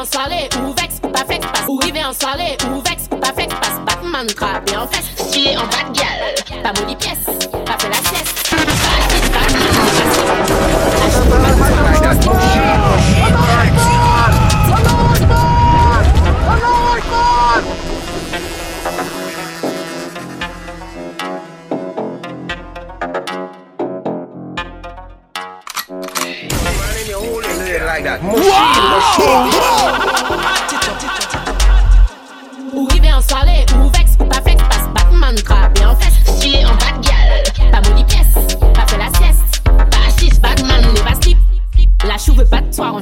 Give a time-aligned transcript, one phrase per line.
[0.00, 1.64] en soirée, ou vex, pas flex, passe.
[1.68, 3.80] Ou rivé en soirée, ou vex, pas flex, passe.
[3.84, 5.32] Batman crabé en fesse.
[5.32, 7.24] Chier en bas de gueule, pas maudit pièce,
[7.66, 8.49] pas fait la sieste.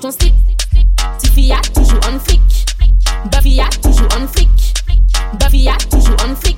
[0.00, 0.34] bouge ton slip.
[1.18, 2.40] Tiffy a toujours on flic.
[3.30, 4.48] Buffy a toujours on flic.
[5.38, 6.56] Buffy a toujours on flic.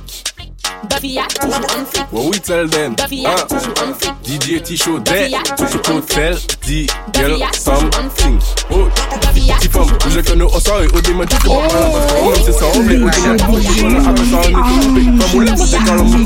[0.88, 2.12] Buffy a toujours on flic.
[2.12, 2.94] What we tell them?
[2.94, 4.12] Buffy a toujours flic.
[4.24, 5.32] DJ T-Show dead.
[5.56, 6.38] Toujours cold tell.
[6.66, 8.38] D girl something.
[8.70, 11.24] Oh, petit femme, je connais au sang et au démon.
[11.26, 13.10] Tu comprends pas Même si ça au démon.
[13.10, 15.02] Tu connais après ça, on est tombé.
[15.02, 16.22] Comme on l'a fait quand on me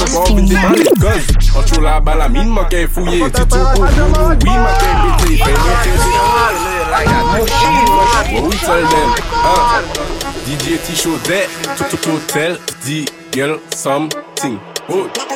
[1.57, 3.25] on était la balle, la mine manquait fouillée.
[3.35, 3.87] Tu trouves Oui,
[4.45, 5.86] ma tête était fainéante.
[10.87, 11.49] She chode,
[11.91, 14.61] tout tout tell di girl something.
[14.89, 15.36] Oh.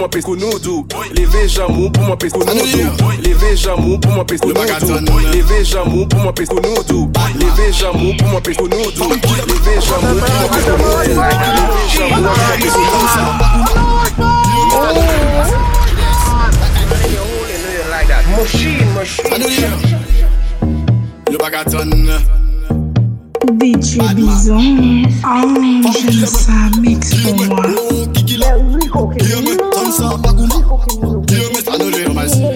[0.00, 2.64] pou mwen pes konodo Leve jamou pou mwen pes konodo
[3.22, 5.00] Leve jamou pou mwen pes konodo
[5.32, 9.10] Leve jamou pou mwen pes konodo Leve jamou pou mwen pes konodo
[9.50, 11.12] Leve jamou pou mwen pes konodo Leve
[11.92, 13.20] jamou pou mwen pes konodo
[18.40, 19.66] Machine, machine
[21.30, 21.90] Yo baga ton.
[23.58, 27.89] DJ Bizon Ange sa mix pou mwen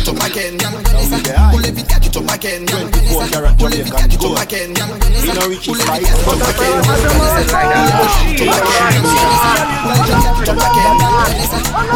[0.00, 0.58] it up again.
[1.50, 2.66] Pull every catch it my again.
[2.66, 4.74] Pull every catch it up again.
[5.24, 6.40] You know Richie fight my up.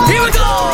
[0.09, 0.65] Here we go.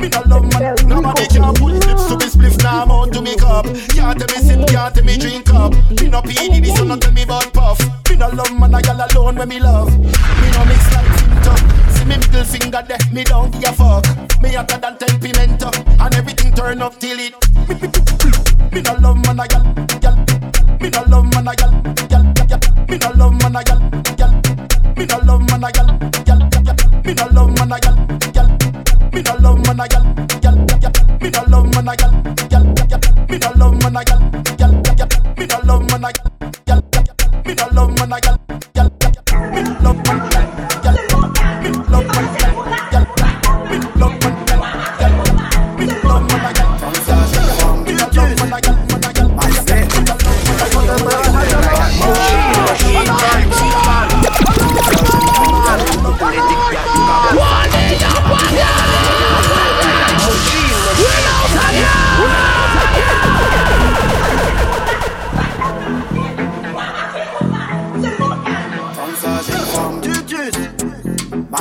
[0.00, 0.74] Me no love man.
[0.88, 3.66] Nobody can put lips to me spliff now out to me cup.
[3.66, 5.72] Can't tell me sip, can't tell me drink up.
[6.00, 7.78] Me no PD, this you not tell me about puff.
[8.08, 9.92] Me no love man a gal alone when me love.
[9.98, 11.54] Me no mix like Tinto.
[11.94, 14.04] See me middle finger there, me don't give a fuck.
[14.42, 15.10] Me hotter than ten
[16.00, 17.34] and everything turn up till it.
[18.72, 19.62] Me no love man a gal,
[20.00, 20.16] gal.
[20.80, 21.70] Me no love man a gal,
[22.08, 22.60] gal, gal.
[22.88, 23.80] Me no love man a gal,
[24.16, 24.32] gal.
[24.96, 27.02] Me no love man a gal, gal, gal.
[27.04, 27.96] Me no love man a gal,
[28.32, 28.59] gal.
[29.12, 30.04] Me no love man a gal,
[30.40, 30.92] gal, gal.
[31.20, 31.79] Me no love man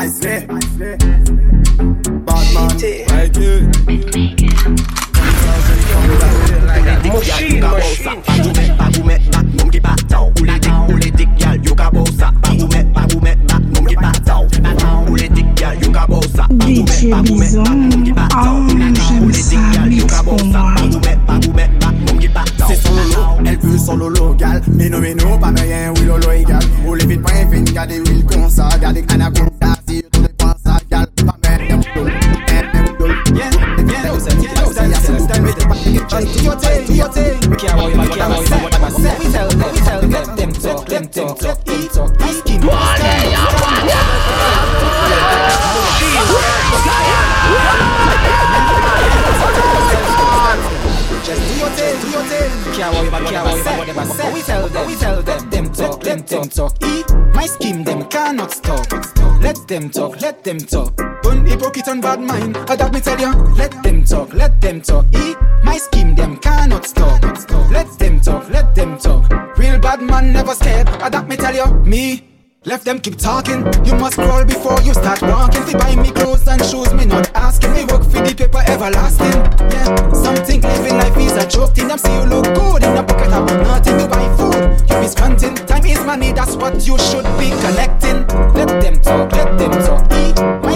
[0.10, 0.48] Isley
[2.26, 2.70] Batman
[3.10, 3.62] Right here
[7.14, 11.12] Machine, machine Bagou met, bagou met, bat, nom ki pataw Ou le dik, ou le
[11.12, 14.48] dik, yal, yo ka bosa Bagou met, bagou met, bat, nom ki pataw
[15.06, 18.58] Ou le dik, yal, yo ka bosa Bagou met, bagou met, bat, nom ki pataw
[19.22, 22.74] Ou le dik, yal, yo ka bosa Bagou met, bagou met, bat, nom ki pataw
[22.74, 26.98] Se son lolo, el pe son lolo, gal Meno, meno, pa meyen, wilolo, egal Ou
[26.98, 29.49] le vit, pa yon fin, gade wil konsa Gade anakou
[36.19, 37.50] Do your thing, do your thing.
[37.50, 39.18] We care about you, we care about you, what I say.
[39.19, 42.19] We tell them, we tell them, let them talk, them talk, let them talk.
[42.19, 43.30] My skin, my skin.
[51.24, 52.51] Just do your thing, do your thing.
[52.74, 56.01] Care about you, care about you, what We tell them, we tell them, them talk,
[56.01, 56.75] them talk.
[56.83, 59.19] Eat my scheme, them cannot stop.
[59.50, 60.96] Let them talk, let them talk.
[61.24, 62.56] Don't hypocrite and bad mind.
[62.56, 63.34] I that me tell you.
[63.56, 65.07] Let them talk, let them talk.
[65.12, 67.24] Eat my scheme, them cannot stop.
[67.72, 69.28] Let them talk, let them talk.
[69.57, 70.88] Real bad man never scared.
[70.90, 71.66] I that me tell you.
[71.84, 72.29] Me.
[72.66, 73.66] Left them keep talking.
[73.86, 75.64] You must crawl before you start walking.
[75.64, 77.72] Fi buy me clothes and shoes, me not asking.
[77.72, 79.32] Me work for the paper everlasting.
[79.72, 81.74] Yeah, some think living life is a joke.
[81.74, 83.98] Thing them see you look good in a pocket about nothing.
[83.98, 85.56] You buy food, you be squanting.
[85.56, 88.28] Time is money, that's what you should be collecting.
[88.52, 90.04] Let them talk, let them talk.
[90.12, 90.76] Eat my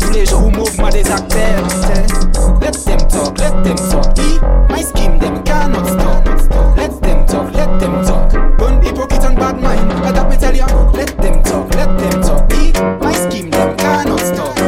[0.00, 1.62] Tous les jours, mouvement des acteurs.
[2.60, 4.18] Let them talk, let them talk.
[4.18, 6.26] Eat my scheme, them cannot stop.
[6.76, 8.32] Let them talk, let them talk.
[8.58, 9.88] Don't hypocrite and bad mind.
[10.02, 10.66] But that me tell you.
[10.92, 12.52] Let them talk, let them talk.
[12.54, 14.58] Eat my scheme, them cannot stop.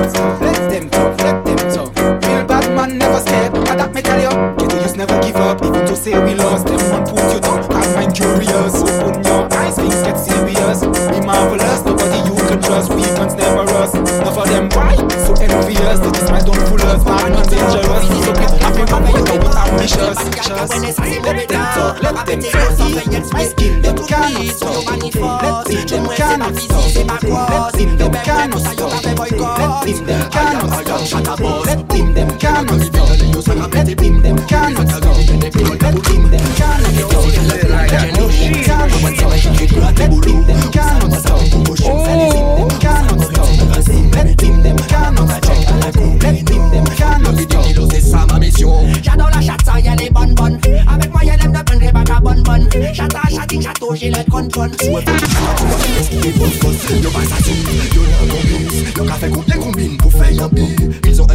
[0.41, 1.97] Let them talk, let them talk.
[2.25, 3.53] Real bad man never scared.
[3.53, 4.31] But that me tell you.
[4.59, 5.61] Get the youth never give up.
[5.65, 7.67] Even to say we lost them, one put you down.
[7.73, 8.77] I mind curious.
[8.77, 10.81] Open your eyes, things get serious.
[11.11, 11.83] Be marvelous.
[11.85, 12.95] Nobody you can trust.
[12.95, 14.21] We can't never us.
[14.21, 16.01] Enough of them why so envious.
[16.01, 17.05] Is my don't fool us.
[17.05, 18.09] Man, not dangerous.
[18.09, 19.03] So be happy, man.
[19.05, 20.19] We don't ambitious.
[20.49, 23.33] Let them talk, let them talk.
[23.33, 24.87] My skin, them cannot stop.
[24.87, 26.97] Let him, them cannot stop.
[26.97, 29.05] Let him, them cannot stop.
[29.05, 31.58] Let him, them cannot stop.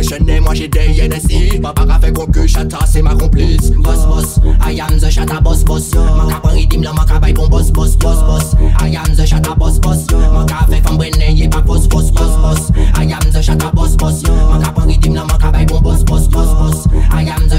[0.04, 3.72] Ont enchaîné, moi j'ai des NSI Papa ka fait con que chata c'est ma complice.
[3.72, 5.94] Boss boss, I am the chata boss boss.
[5.94, 8.56] Maka pon ridim la maka bay bon boss boss boss boss.
[8.82, 10.06] I am the chata boss boss.
[10.12, 12.72] Maka fait femme brene yé pas boss boss boss boss.
[12.98, 14.24] I am the chata boss boss.
[14.24, 16.88] Maka pon ridim la maka bay bon boss boss boss boss.
[17.12, 17.53] I am the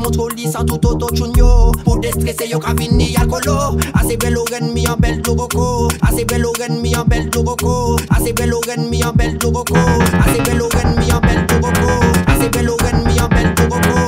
[0.00, 4.16] faux, maka montre li sans tout auto tune yo déstresser yo ka vini alcoolo Assez
[4.16, 8.54] bel oren mi en bel dogoko Assez bel oren mi en bel dogoko Assez bel
[8.54, 9.76] oren mi en bel dogoko
[10.24, 11.88] Assez bel oren mi en bel dogoko
[12.26, 13.99] Assez bel oren mi en bel dogoko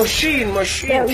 [0.00, 1.06] Machine, machine.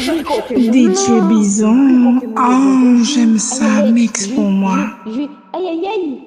[0.55, 2.21] DJ Bison.
[2.39, 3.83] Oh, j'aime ça.
[3.83, 4.79] Mix pour moi.
[5.05, 6.21] Aïe aïe aïe